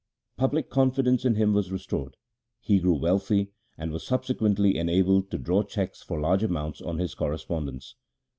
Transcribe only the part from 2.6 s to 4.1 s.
grew wealthy, and was